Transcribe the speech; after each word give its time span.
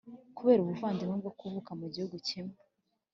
kubera 0.37 0.59
ubuvandimwe 0.63 1.15
bwo 1.21 1.31
kuvuka 1.39 1.71
mu 1.79 1.87
gihugu 1.93 2.15
kimwe, 2.27 2.55